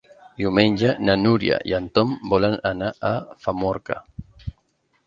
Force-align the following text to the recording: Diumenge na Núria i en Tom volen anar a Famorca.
Diumenge 0.37 0.95
na 1.09 1.17
Núria 1.25 1.59
i 1.73 1.75
en 1.81 1.91
Tom 1.99 2.17
volen 2.33 2.57
anar 2.73 2.91
a 3.13 3.13
Famorca. 3.47 4.01